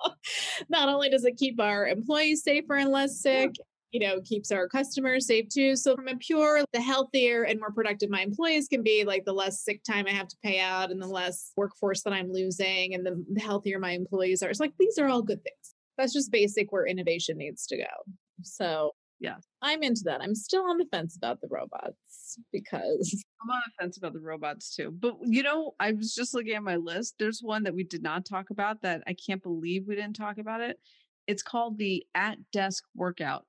Not 0.70 0.90
only 0.90 1.10
does 1.10 1.26
it 1.26 1.38
keep 1.38 1.60
our 1.60 1.88
employees 1.88 2.44
safer 2.44 2.76
and 2.76 2.92
less 2.92 3.20
sick, 3.20 3.56
you 3.92 4.00
know, 4.00 4.22
keeps 4.22 4.52
our 4.52 4.68
customers 4.68 5.28
safe 5.28 5.48
too. 5.50 5.76
So 5.76 5.96
from 5.96 6.08
a 6.08 6.16
pure, 6.16 6.64
the 6.74 6.82
healthier 6.82 7.44
and 7.44 7.60
more 7.60 7.72
productive 7.72 8.10
my 8.10 8.22
employees 8.22 8.68
can 8.68 8.84
be, 8.84 9.04
like 9.06 9.26
the 9.26 9.34
less 9.34 9.62
sick 9.62 9.84
time 9.84 10.06
I 10.08 10.12
have 10.12 10.28
to 10.28 10.38
pay 10.44 10.60
out 10.60 10.92
and 10.92 11.02
the 11.02 11.08
less 11.08 11.52
workforce 11.56 12.04
that 12.04 12.14
I'm 12.14 12.32
losing 12.32 12.94
and 12.94 13.06
the, 13.06 13.24
the 13.32 13.40
healthier 13.42 13.80
my 13.80 13.92
employees 13.92 14.44
are. 14.44 14.50
It's 14.50 14.60
like 14.60 14.74
these 14.78 14.98
are 14.98 15.08
all 15.08 15.22
good 15.22 15.44
things. 15.44 15.76
That's 15.98 16.14
just 16.14 16.32
basic 16.32 16.72
where 16.72 16.86
innovation 16.86 17.38
needs 17.38 17.66
to 17.68 17.78
go. 17.78 18.14
So 18.44 18.92
yeah, 19.20 19.38
I'm 19.62 19.82
into 19.82 20.02
that. 20.06 20.22
I'm 20.22 20.36
still 20.36 20.64
on 20.64 20.78
the 20.78 20.86
fence 20.92 21.18
about 21.18 21.42
the 21.42 21.48
robots 21.50 22.38
because 22.52 23.26
I'm 23.42 23.50
on 23.50 23.62
the 23.66 23.84
fence 23.84 23.98
about 23.98 24.14
the 24.14 24.20
robots 24.20 24.76
too. 24.76 24.92
But 24.92 25.16
you 25.24 25.44
know, 25.44 25.74
I 25.80 25.94
was 25.94 26.14
just 26.14 26.34
looking 26.34 26.54
at 26.54 26.64
my 26.64 26.76
list. 26.76 27.16
There's 27.18 27.42
one 27.42 27.64
that 27.64 27.74
we 27.74 27.84
did 27.84 28.04
not 28.04 28.26
talk 28.26 28.50
about 28.52 28.82
that 28.84 29.04
I 29.08 29.14
can't 29.14 29.42
believe 29.42 29.86
we 29.88 29.96
didn't 29.96 30.16
talk 30.18 30.38
about 30.38 30.62
it. 30.62 30.78
It's 31.26 31.44
called 31.44 31.78
the 31.78 32.06
at 32.14 32.38
desk 32.52 32.84
workout. 32.96 33.46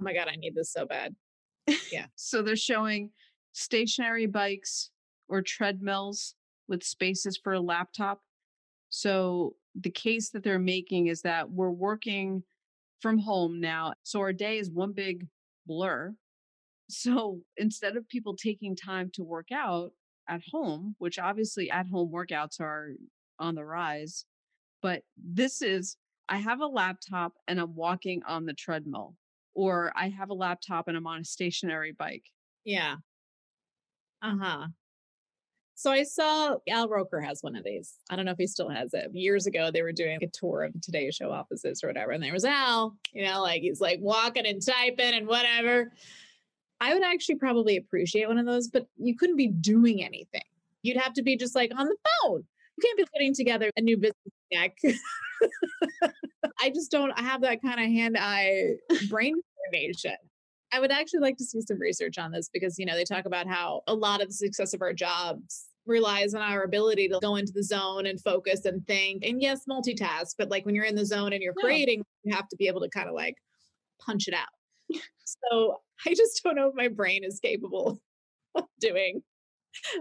Oh 0.00 0.04
my 0.04 0.12
God, 0.12 0.28
I 0.28 0.36
need 0.36 0.54
this 0.54 0.72
so 0.72 0.86
bad. 0.86 1.14
Yeah. 1.92 2.06
so 2.14 2.42
they're 2.42 2.56
showing 2.56 3.10
stationary 3.52 4.26
bikes 4.26 4.90
or 5.28 5.42
treadmills 5.42 6.34
with 6.68 6.82
spaces 6.82 7.38
for 7.42 7.54
a 7.54 7.60
laptop. 7.60 8.20
So 8.90 9.54
the 9.74 9.90
case 9.90 10.30
that 10.30 10.42
they're 10.42 10.58
making 10.58 11.08
is 11.08 11.22
that 11.22 11.50
we're 11.50 11.70
working 11.70 12.42
from 13.00 13.18
home 13.18 13.60
now. 13.60 13.92
So 14.02 14.20
our 14.20 14.32
day 14.32 14.58
is 14.58 14.70
one 14.70 14.92
big 14.92 15.26
blur. 15.66 16.14
So 16.88 17.40
instead 17.56 17.96
of 17.96 18.08
people 18.08 18.36
taking 18.36 18.76
time 18.76 19.10
to 19.14 19.22
work 19.22 19.48
out 19.52 19.92
at 20.28 20.42
home, 20.50 20.96
which 20.98 21.18
obviously 21.18 21.70
at 21.70 21.86
home 21.86 22.10
workouts 22.12 22.60
are 22.60 22.92
on 23.38 23.54
the 23.54 23.64
rise, 23.64 24.24
but 24.82 25.02
this 25.16 25.62
is 25.62 25.96
I 26.28 26.38
have 26.38 26.60
a 26.60 26.66
laptop 26.66 27.34
and 27.46 27.60
I'm 27.60 27.74
walking 27.74 28.22
on 28.26 28.46
the 28.46 28.54
treadmill 28.54 29.14
or 29.54 29.92
I 29.96 30.08
have 30.08 30.30
a 30.30 30.34
laptop 30.34 30.88
and 30.88 30.96
I'm 30.96 31.06
on 31.06 31.20
a 31.20 31.24
stationary 31.24 31.92
bike. 31.92 32.24
Yeah. 32.64 32.96
Uh 34.22 34.36
huh. 34.40 34.66
So 35.76 35.90
I 35.90 36.04
saw 36.04 36.56
Al 36.68 36.88
Roker 36.88 37.20
has 37.20 37.42
one 37.42 37.56
of 37.56 37.64
these. 37.64 37.94
I 38.08 38.16
don't 38.16 38.24
know 38.24 38.30
if 38.30 38.38
he 38.38 38.46
still 38.46 38.68
has 38.68 38.94
it. 38.94 39.10
Years 39.12 39.46
ago, 39.46 39.70
they 39.70 39.82
were 39.82 39.92
doing 39.92 40.18
a 40.22 40.28
tour 40.28 40.62
of 40.62 40.80
Today 40.80 41.10
Show 41.10 41.32
offices 41.32 41.82
or 41.82 41.88
whatever. 41.88 42.12
And 42.12 42.22
there 42.22 42.32
was 42.32 42.44
Al, 42.44 42.96
you 43.12 43.24
know, 43.24 43.42
like 43.42 43.62
he's 43.62 43.80
like 43.80 43.98
walking 44.00 44.46
and 44.46 44.64
typing 44.64 45.14
and 45.14 45.26
whatever. 45.26 45.90
I 46.80 46.94
would 46.94 47.02
actually 47.02 47.36
probably 47.36 47.76
appreciate 47.76 48.28
one 48.28 48.38
of 48.38 48.46
those, 48.46 48.68
but 48.68 48.86
you 48.96 49.16
couldn't 49.16 49.36
be 49.36 49.48
doing 49.48 50.04
anything. 50.04 50.42
You'd 50.82 50.98
have 50.98 51.14
to 51.14 51.22
be 51.22 51.36
just 51.36 51.54
like 51.54 51.72
on 51.76 51.86
the 51.86 51.96
phone. 52.22 52.44
You 52.76 52.82
can't 52.82 52.98
be 52.98 53.06
putting 53.12 53.34
together 53.34 53.70
a 53.76 53.80
new 53.80 53.96
business 53.96 54.14
deck. 54.52 54.76
I 56.60 56.70
just 56.70 56.90
don't 56.90 57.18
have 57.18 57.42
that 57.42 57.62
kind 57.62 57.80
of 57.80 57.86
hand 57.86 58.16
eye 58.18 58.74
brain 59.08 59.34
coordination. 59.56 60.16
I 60.72 60.80
would 60.80 60.90
actually 60.90 61.20
like 61.20 61.36
to 61.36 61.44
see 61.44 61.60
some 61.60 61.78
research 61.78 62.18
on 62.18 62.32
this 62.32 62.48
because, 62.52 62.78
you 62.78 62.86
know, 62.86 62.96
they 62.96 63.04
talk 63.04 63.26
about 63.26 63.46
how 63.46 63.82
a 63.86 63.94
lot 63.94 64.20
of 64.20 64.28
the 64.28 64.34
success 64.34 64.74
of 64.74 64.82
our 64.82 64.92
jobs 64.92 65.66
relies 65.86 66.34
on 66.34 66.42
our 66.42 66.62
ability 66.62 67.08
to 67.08 67.18
go 67.20 67.36
into 67.36 67.52
the 67.54 67.62
zone 67.62 68.06
and 68.06 68.20
focus 68.20 68.64
and 68.64 68.84
think. 68.86 69.24
And 69.24 69.40
yes, 69.40 69.62
multitask, 69.70 70.34
but 70.36 70.50
like 70.50 70.66
when 70.66 70.74
you're 70.74 70.84
in 70.84 70.96
the 70.96 71.06
zone 71.06 71.32
and 71.32 71.42
you're 71.42 71.54
creating, 71.54 72.02
you 72.24 72.34
have 72.34 72.48
to 72.48 72.56
be 72.56 72.66
able 72.66 72.80
to 72.80 72.88
kind 72.88 73.08
of 73.08 73.14
like 73.14 73.36
punch 74.00 74.26
it 74.26 74.34
out. 74.34 75.00
so 75.24 75.76
I 76.06 76.14
just 76.14 76.40
don't 76.42 76.56
know 76.56 76.68
if 76.68 76.74
my 76.74 76.88
brain 76.88 77.22
is 77.22 77.38
capable 77.40 78.00
of 78.54 78.64
doing 78.80 79.22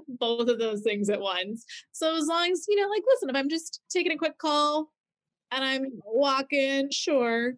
both 0.08 0.48
of 0.48 0.60
those 0.60 0.82
things 0.82 1.10
at 1.10 1.20
once. 1.20 1.66
So 1.92 2.16
as 2.16 2.28
long 2.28 2.52
as, 2.52 2.66
you 2.68 2.82
know, 2.82 2.88
like, 2.88 3.04
listen, 3.08 3.30
if 3.30 3.36
I'm 3.36 3.50
just 3.50 3.82
taking 3.90 4.12
a 4.12 4.18
quick 4.18 4.38
call 4.38 4.90
and 5.54 5.64
I'm 5.64 5.86
walking, 6.06 6.90
sure. 6.92 7.54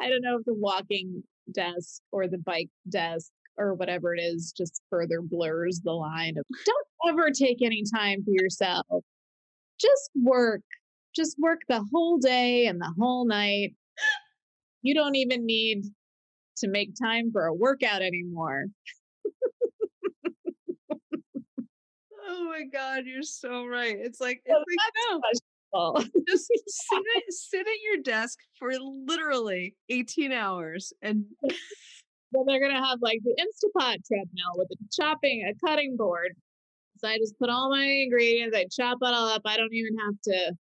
I 0.00 0.08
don't 0.08 0.22
know 0.22 0.38
if 0.38 0.44
the 0.44 0.54
walking 0.54 1.22
desk 1.52 2.00
or 2.12 2.28
the 2.28 2.38
bike 2.38 2.70
desk 2.88 3.30
or 3.58 3.74
whatever 3.74 4.14
it 4.14 4.20
is 4.20 4.52
just 4.56 4.80
further 4.88 5.20
blurs 5.20 5.80
the 5.84 5.92
line 5.92 6.38
of 6.38 6.44
don't 6.64 6.86
ever 7.08 7.30
take 7.30 7.60
any 7.60 7.82
time 7.92 8.22
for 8.24 8.30
yourself. 8.30 8.86
Just 9.80 10.10
work. 10.14 10.62
Just 11.14 11.36
work 11.38 11.60
the 11.68 11.84
whole 11.92 12.18
day 12.18 12.66
and 12.66 12.80
the 12.80 12.94
whole 12.98 13.26
night. 13.26 13.74
You 14.82 14.94
don't 14.94 15.16
even 15.16 15.44
need 15.44 15.84
to 16.58 16.68
make 16.68 16.92
time 17.02 17.32
for 17.32 17.46
a 17.46 17.54
workout 17.54 18.00
anymore. 18.00 18.66
oh 22.28 22.44
my 22.44 22.62
god, 22.72 23.04
you're 23.06 23.22
so 23.22 23.66
right. 23.66 23.96
It's 23.98 24.20
like 24.20 24.40
it's 24.44 24.54
like 24.54 24.92
no. 25.10 25.20
Just 26.28 26.46
sit 26.66 27.02
at, 27.16 27.32
sit 27.32 27.60
at 27.60 27.82
your 27.82 28.02
desk 28.02 28.38
for 28.58 28.72
literally 29.06 29.74
18 29.88 30.32
hours 30.32 30.92
and 31.02 31.24
then 31.42 32.44
they're 32.46 32.60
gonna 32.60 32.84
have 32.84 32.98
like 33.00 33.20
the 33.24 33.36
Instapot 33.38 33.96
treadmill 34.06 34.54
with 34.56 34.68
a 34.72 34.76
chopping, 34.92 35.44
a 35.48 35.66
cutting 35.66 35.96
board. 35.96 36.34
So 36.98 37.08
I 37.08 37.16
just 37.16 37.38
put 37.38 37.48
all 37.48 37.70
my 37.70 37.84
ingredients, 37.84 38.56
I 38.56 38.66
chop 38.70 38.98
it 39.00 39.06
all 39.06 39.28
up. 39.28 39.42
I 39.44 39.56
don't 39.56 39.72
even 39.72 39.96
have 39.98 40.14
to 40.24 40.54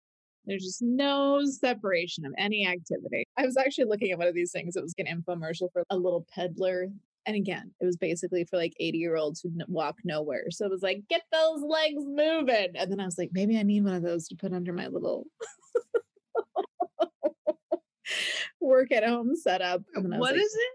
there's 0.47 0.63
just 0.63 0.81
no 0.81 1.43
separation 1.43 2.25
of 2.25 2.33
any 2.37 2.65
activity. 2.65 3.25
I 3.37 3.45
was 3.45 3.57
actually 3.57 3.85
looking 3.85 4.11
at 4.11 4.17
one 4.17 4.27
of 4.27 4.33
these 4.33 4.53
things. 4.53 4.77
It 4.77 4.81
was 4.81 4.93
an 4.97 5.05
infomercial 5.05 5.69
for 5.73 5.83
a 5.89 5.97
little 5.97 6.25
peddler. 6.33 6.87
And 7.27 7.35
again, 7.35 7.71
it 7.81 7.85
was 7.85 7.97
basically 7.97 8.45
for 8.45 8.55
like 8.55 8.73
80 8.79 8.97
year 8.97 9.17
olds 9.17 9.41
who 9.41 9.51
walk 9.67 9.97
nowhere. 10.05 10.49
So 10.49 10.65
it 10.65 10.71
was 10.71 10.81
like, 10.81 11.03
get 11.09 11.23
those 11.31 11.61
legs 11.61 12.05
moving. 12.05 12.69
And 12.75 12.89
then 12.89 13.01
I 13.01 13.05
was 13.05 13.17
like, 13.17 13.31
maybe 13.33 13.59
I 13.59 13.63
need 13.63 13.83
one 13.83 13.95
of 13.95 14.01
those 14.01 14.29
to 14.29 14.35
put 14.35 14.53
under 14.53 14.71
my 14.71 14.87
little 14.87 15.25
work 18.61 18.93
at 18.93 19.05
home 19.05 19.35
setup. 19.35 19.81
What 19.93 20.19
like, 20.19 20.35
is 20.35 20.55
it? 20.55 20.73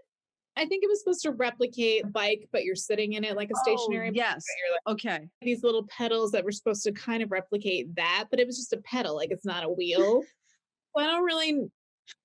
I 0.55 0.67
think 0.67 0.83
it 0.83 0.87
was 0.87 0.99
supposed 0.99 1.23
to 1.23 1.31
replicate 1.31 2.11
bike, 2.13 2.47
but 2.51 2.63
you're 2.63 2.75
sitting 2.75 3.13
in 3.13 3.23
it 3.23 3.35
like 3.35 3.49
a 3.49 3.57
oh, 3.57 3.61
stationary. 3.63 4.09
Oh, 4.09 4.13
yes. 4.13 4.45
Like, 4.85 4.93
okay. 4.93 5.27
These 5.41 5.63
little 5.63 5.87
pedals 5.87 6.31
that 6.31 6.43
were 6.43 6.51
supposed 6.51 6.83
to 6.83 6.91
kind 6.91 7.23
of 7.23 7.31
replicate 7.31 7.95
that, 7.95 8.25
but 8.29 8.39
it 8.39 8.45
was 8.45 8.57
just 8.57 8.73
a 8.73 8.77
pedal, 8.77 9.15
like 9.15 9.31
it's 9.31 9.45
not 9.45 9.63
a 9.63 9.69
wheel. 9.69 10.21
well, 10.95 11.07
I 11.07 11.11
don't 11.11 11.23
really, 11.23 11.67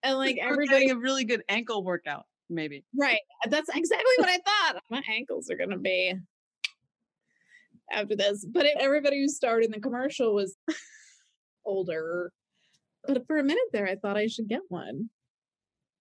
and 0.02 0.18
like 0.18 0.37
everybody 0.38 0.90
a 0.90 0.97
really 0.97 1.25
good 1.25 1.42
ankle 1.49 1.82
workout, 1.82 2.26
maybe. 2.50 2.84
Right. 2.98 3.20
That's 3.48 3.68
exactly 3.74 4.14
what 4.18 4.28
I 4.28 4.38
thought. 4.38 4.82
My 4.90 5.02
ankles 5.08 5.50
are 5.50 5.56
gonna 5.56 5.78
be 5.78 6.14
after 7.90 8.16
this, 8.16 8.44
but 8.44 8.66
it, 8.66 8.76
everybody 8.78 9.20
who 9.20 9.28
starred 9.28 9.64
in 9.64 9.70
the 9.70 9.80
commercial 9.80 10.34
was 10.34 10.56
older. 11.64 12.32
But 13.06 13.26
for 13.26 13.38
a 13.38 13.44
minute 13.44 13.68
there, 13.72 13.86
I 13.86 13.96
thought 13.96 14.16
I 14.16 14.26
should 14.26 14.48
get 14.48 14.62
one 14.68 15.10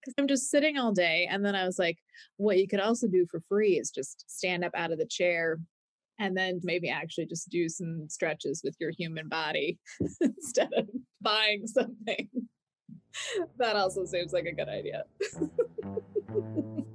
because 0.01 0.15
I'm 0.17 0.27
just 0.27 0.49
sitting 0.49 0.77
all 0.77 0.93
day. 0.93 1.27
And 1.29 1.45
then 1.45 1.55
I 1.55 1.65
was 1.65 1.77
like, 1.77 1.97
what 2.37 2.57
you 2.57 2.67
could 2.67 2.79
also 2.79 3.07
do 3.07 3.25
for 3.29 3.41
free 3.47 3.77
is 3.77 3.91
just 3.91 4.25
stand 4.29 4.63
up 4.63 4.71
out 4.75 4.91
of 4.91 4.99
the 4.99 5.05
chair 5.05 5.59
and 6.19 6.35
then 6.35 6.59
maybe 6.63 6.89
actually 6.89 7.27
just 7.27 7.49
do 7.49 7.69
some 7.69 8.07
stretches 8.09 8.61
with 8.63 8.75
your 8.79 8.91
human 8.91 9.27
body 9.27 9.77
instead 10.21 10.69
of 10.75 10.87
buying 11.21 11.67
something. 11.67 12.27
that 13.57 13.75
also 13.75 14.05
seems 14.05 14.33
like 14.33 14.45
a 14.45 14.53
good 14.53 14.69
idea. 14.69 15.03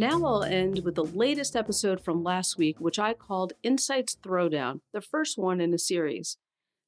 Now 0.00 0.24
I'll 0.24 0.44
end 0.44 0.84
with 0.84 0.94
the 0.94 1.02
latest 1.02 1.56
episode 1.56 2.00
from 2.00 2.22
last 2.22 2.56
week, 2.56 2.78
which 2.78 3.00
I 3.00 3.14
called 3.14 3.54
Insights 3.64 4.16
Throwdown, 4.22 4.80
the 4.92 5.00
first 5.00 5.36
one 5.36 5.60
in 5.60 5.74
a 5.74 5.78
series. 5.78 6.36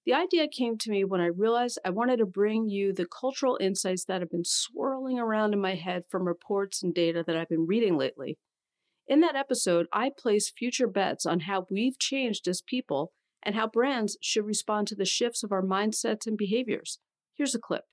The 0.07 0.15
idea 0.15 0.47
came 0.47 0.79
to 0.79 0.91
me 0.91 1.03
when 1.03 1.21
I 1.21 1.27
realized 1.27 1.81
I 1.85 1.91
wanted 1.91 2.19
to 2.19 2.27
bring 2.27 2.69
you 2.69 2.93
the 2.93 3.07
cultural 3.07 3.59
insights 3.61 4.05
that 4.05 4.21
have 4.21 4.31
been 4.31 4.45
swirling 4.45 5.19
around 5.19 5.55
in 5.55 5.61
my 5.61 5.75
head 5.75 6.05
from 6.09 6.29
reports 6.29 6.85
and 6.85 6.95
data 6.95 7.25
that 7.27 7.37
I've 7.37 7.49
been 7.49 7.67
reading 7.67 7.99
lately. 7.99 8.39
In 9.09 9.19
that 9.23 9.35
episode, 9.35 9.89
I 9.93 10.13
place 10.17 10.49
future 10.49 10.87
bets 10.87 11.27
on 11.27 11.41
how 11.41 11.67
we've 11.69 11.99
changed 11.99 12.47
as 12.47 12.63
people 12.63 13.13
and 13.43 13.55
how 13.55 13.67
brands 13.67 14.19
should 14.21 14.45
respond 14.45 14.87
to 14.89 14.95
the 14.95 15.05
shifts 15.05 15.43
of 15.43 15.53
our 15.53 15.63
mindsets 15.63 16.27
and 16.27 16.37
behaviors. 16.37 16.99
Here's 17.35 17.55
a 17.55 17.59
clip. 17.59 17.85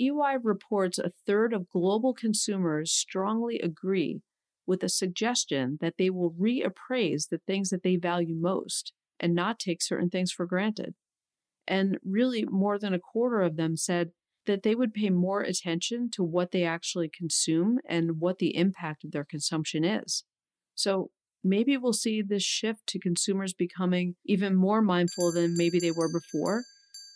EY 0.00 0.36
reports 0.42 0.98
a 0.98 1.12
third 1.26 1.52
of 1.52 1.68
global 1.70 2.14
consumers 2.14 2.92
strongly 2.92 3.58
agree 3.58 4.22
with 4.66 4.82
a 4.82 4.88
suggestion 4.88 5.78
that 5.80 5.94
they 5.98 6.10
will 6.10 6.32
reappraise 6.32 7.28
the 7.28 7.40
things 7.46 7.70
that 7.70 7.82
they 7.82 7.96
value 7.96 8.34
most 8.34 8.92
and 9.20 9.34
not 9.34 9.58
take 9.58 9.82
certain 9.82 10.10
things 10.10 10.32
for 10.32 10.46
granted. 10.46 10.94
And 11.66 11.98
really, 12.04 12.44
more 12.44 12.78
than 12.78 12.94
a 12.94 12.98
quarter 12.98 13.42
of 13.42 13.56
them 13.56 13.76
said 13.76 14.10
that 14.46 14.62
they 14.62 14.74
would 14.74 14.92
pay 14.92 15.10
more 15.10 15.40
attention 15.40 16.10
to 16.10 16.24
what 16.24 16.50
they 16.50 16.64
actually 16.64 17.08
consume 17.08 17.78
and 17.88 18.18
what 18.18 18.38
the 18.38 18.56
impact 18.56 19.04
of 19.04 19.12
their 19.12 19.24
consumption 19.24 19.84
is. 19.84 20.24
So 20.74 21.10
maybe 21.44 21.76
we'll 21.76 21.92
see 21.92 22.22
this 22.22 22.42
shift 22.42 22.86
to 22.88 22.98
consumers 22.98 23.52
becoming 23.52 24.14
even 24.24 24.54
more 24.54 24.82
mindful 24.82 25.32
than 25.32 25.56
maybe 25.56 25.80
they 25.80 25.90
were 25.90 26.08
before, 26.08 26.62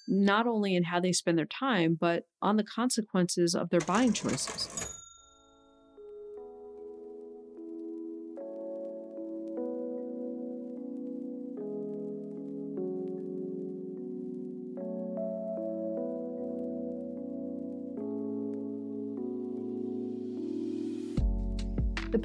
not 0.08 0.46
only 0.46 0.74
in 0.74 0.84
how 0.84 1.00
they 1.00 1.12
spend 1.12 1.38
their 1.38 1.46
time, 1.46 1.96
but 2.00 2.24
on 2.42 2.56
the 2.56 2.64
consequences 2.64 3.54
of 3.54 3.70
their 3.70 3.80
buying 3.80 4.12
choices. 4.12 4.95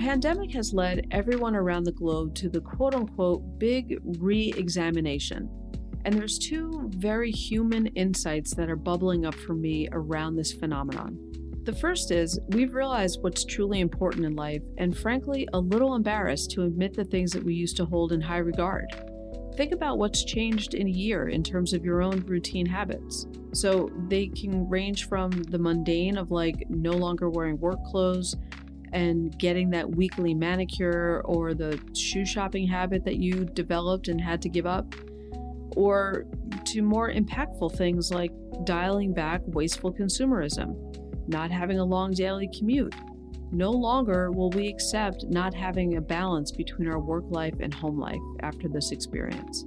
Pandemic 0.01 0.51
has 0.51 0.73
led 0.73 1.05
everyone 1.11 1.55
around 1.55 1.83
the 1.83 1.91
globe 1.91 2.33
to 2.33 2.49
the 2.49 2.59
quote 2.59 2.95
unquote 2.95 3.59
big 3.59 3.99
re 4.17 4.51
examination. 4.57 5.47
And 6.05 6.15
there's 6.15 6.39
two 6.39 6.89
very 6.95 7.29
human 7.29 7.85
insights 7.85 8.55
that 8.55 8.67
are 8.67 8.75
bubbling 8.75 9.27
up 9.27 9.35
for 9.35 9.53
me 9.53 9.87
around 9.91 10.35
this 10.35 10.53
phenomenon. 10.53 11.19
The 11.65 11.75
first 11.75 12.09
is 12.09 12.39
we've 12.47 12.73
realized 12.73 13.19
what's 13.21 13.45
truly 13.45 13.79
important 13.79 14.25
in 14.25 14.35
life, 14.35 14.63
and 14.79 14.97
frankly, 14.97 15.47
a 15.53 15.59
little 15.59 15.93
embarrassed 15.93 16.49
to 16.51 16.63
admit 16.63 16.95
the 16.95 17.05
things 17.05 17.31
that 17.33 17.43
we 17.43 17.53
used 17.53 17.77
to 17.77 17.85
hold 17.85 18.11
in 18.11 18.21
high 18.21 18.39
regard. 18.39 18.87
Think 19.55 19.71
about 19.71 19.99
what's 19.99 20.25
changed 20.25 20.73
in 20.73 20.87
a 20.87 20.91
year 20.91 21.29
in 21.29 21.43
terms 21.43 21.73
of 21.73 21.85
your 21.85 22.01
own 22.01 22.21
routine 22.21 22.65
habits. 22.65 23.27
So 23.53 23.91
they 24.07 24.29
can 24.29 24.67
range 24.67 25.07
from 25.07 25.29
the 25.29 25.59
mundane 25.59 26.17
of 26.17 26.31
like 26.31 26.63
no 26.69 26.93
longer 26.93 27.29
wearing 27.29 27.59
work 27.59 27.83
clothes 27.83 28.35
and 28.93 29.37
getting 29.37 29.69
that 29.69 29.95
weekly 29.95 30.33
manicure 30.33 31.21
or 31.25 31.53
the 31.53 31.79
shoe 31.95 32.25
shopping 32.25 32.67
habit 32.67 33.05
that 33.05 33.17
you 33.17 33.45
developed 33.45 34.07
and 34.07 34.19
had 34.19 34.41
to 34.41 34.49
give 34.49 34.65
up, 34.65 34.93
or 35.77 36.25
to 36.65 36.81
more 36.81 37.11
impactful 37.11 37.75
things 37.77 38.11
like 38.11 38.31
dialing 38.65 39.13
back 39.13 39.41
wasteful 39.45 39.93
consumerism 39.93 40.75
not 41.27 41.51
having 41.51 41.79
a 41.79 41.83
long 41.83 42.11
daily 42.11 42.49
commute. 42.57 42.93
No 43.51 43.71
longer 43.71 44.31
will 44.31 44.49
we 44.51 44.67
accept 44.67 45.25
not 45.27 45.53
having 45.53 45.97
a 45.97 46.01
balance 46.01 46.51
between 46.51 46.87
our 46.87 46.99
work 46.99 47.25
life 47.29 47.55
and 47.59 47.73
home 47.73 47.99
life 47.99 48.21
after 48.41 48.67
this 48.69 48.91
experience. 48.91 49.65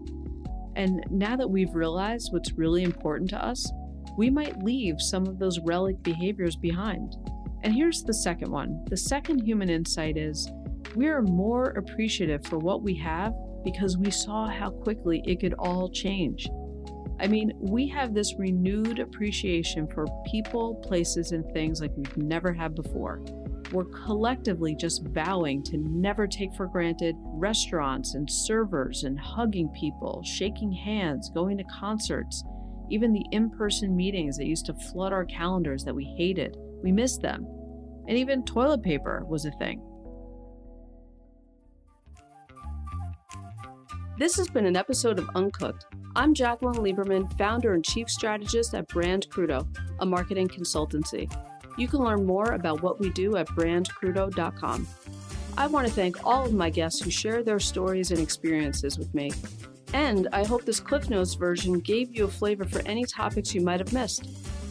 And 0.76 1.04
now 1.10 1.36
that 1.36 1.48
we've 1.48 1.74
realized 1.74 2.32
what's 2.32 2.52
really 2.52 2.82
important 2.82 3.30
to 3.30 3.44
us, 3.44 3.70
we 4.16 4.30
might 4.30 4.62
leave 4.62 5.00
some 5.00 5.26
of 5.26 5.38
those 5.38 5.58
relic 5.60 6.02
behaviors 6.02 6.56
behind. 6.56 7.16
And 7.64 7.75
here's 7.75 8.02
the 8.02 8.12
second 8.12 8.50
one 8.50 8.85
the 8.90 8.97
second 8.97 9.40
human 9.40 9.71
insight 9.71 10.18
is 10.18 10.52
we 10.94 11.09
are 11.09 11.23
more 11.23 11.71
appreciative 11.71 12.44
for 12.47 12.59
what 12.59 12.83
we 12.83 12.94
have 12.97 13.33
because 13.64 13.97
we 13.97 14.11
saw 14.11 14.47
how 14.47 14.71
quickly 14.71 15.23
it 15.26 15.40
could 15.40 15.54
all 15.59 15.90
change. 15.90 16.47
I 17.18 17.26
mean, 17.26 17.52
we 17.59 17.88
have 17.88 18.12
this 18.12 18.35
renewed 18.38 18.99
appreciation 18.99 19.88
for 19.88 20.06
people, 20.30 20.75
places, 20.87 21.33
and 21.33 21.50
things 21.52 21.80
like 21.80 21.92
we've 21.97 22.16
never 22.18 22.52
had 22.52 22.75
before. 22.75 23.23
We're 23.73 23.85
collectively 23.85 24.76
just 24.76 25.06
vowing 25.06 25.62
to 25.64 25.78
never 25.78 26.26
take 26.26 26.54
for 26.54 26.66
granted 26.66 27.16
restaurants 27.18 28.14
and 28.14 28.30
servers 28.30 29.04
and 29.04 29.18
hugging 29.18 29.71
people, 29.71 30.23
shaking 30.23 30.71
hands, 30.71 31.30
going 31.33 31.56
to 31.56 31.64
concerts, 31.64 32.44
even 32.90 33.14
the 33.14 33.25
in 33.33 33.49
person 33.49 33.97
meetings 33.97 34.37
that 34.37 34.47
used 34.47 34.66
to 34.66 34.75
flood 34.75 35.14
our 35.14 35.25
calendars 35.25 35.83
that 35.85 35.94
we 35.94 36.04
hated. 36.18 36.59
We 36.83 36.92
miss 36.92 37.16
them. 37.16 37.47
And 38.06 38.18
even 38.18 38.44
toilet 38.44 38.82
paper 38.82 39.25
was 39.26 39.44
a 39.44 39.50
thing. 39.52 39.82
This 44.16 44.37
has 44.37 44.49
been 44.49 44.66
an 44.66 44.76
episode 44.76 45.18
of 45.18 45.28
Uncooked. 45.34 45.87
I'm 46.14 46.34
Jacqueline 46.34 46.76
Lieberman, 46.76 47.37
founder 47.37 47.75
and 47.75 47.84
chief 47.84 48.08
strategist 48.08 48.73
at 48.73 48.87
Brand 48.87 49.26
Crudo, 49.28 49.66
a 49.99 50.06
marketing 50.06 50.46
consultancy. 50.49 51.28
You 51.76 51.88
can 51.88 51.99
learn 51.99 52.25
more 52.25 52.52
about 52.52 52.82
what 52.82 53.00
we 53.00 53.11
do 53.11 53.37
at 53.37 53.49
brandcrudo.com. 53.49 54.87
I 55.58 55.66
want 55.66 55.88
to 55.88 55.92
thank 55.92 56.25
all 56.25 56.44
of 56.44 56.52
my 56.52 56.70
guests 56.70 57.00
who 57.00 57.11
share 57.11 57.42
their 57.42 57.58
stories 57.58 58.12
and 58.12 58.20
experiences 58.20 58.99
with 58.99 59.12
me. 59.14 59.32
And 59.92 60.28
I 60.32 60.44
hope 60.44 60.64
this 60.64 60.80
Cliff 60.80 61.11
Notes 61.11 61.34
version 61.34 61.80
gave 61.80 62.14
you 62.14 62.25
a 62.25 62.28
flavor 62.28 62.64
for 62.64 62.82
any 62.87 63.04
topics 63.04 63.54
you 63.54 63.61
might 63.61 63.80
have 63.80 63.92
missed. 63.92 64.28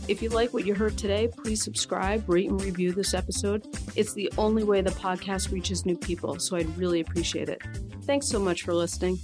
If 0.09 0.21
you 0.21 0.29
like 0.29 0.53
what 0.53 0.65
you 0.65 0.75
heard 0.75 0.97
today, 0.97 1.29
please 1.29 1.63
subscribe, 1.63 2.27
rate, 2.27 2.49
and 2.49 2.61
review 2.61 2.91
this 2.91 3.13
episode. 3.13 3.65
It's 3.95 4.13
the 4.13 4.31
only 4.37 4.63
way 4.63 4.81
the 4.81 4.91
podcast 4.91 5.51
reaches 5.51 5.85
new 5.85 5.95
people, 5.95 6.39
so 6.39 6.57
I'd 6.57 6.77
really 6.77 6.99
appreciate 6.99 7.47
it. 7.47 7.61
Thanks 8.03 8.27
so 8.27 8.37
much 8.37 8.63
for 8.63 8.73
listening. 8.73 9.17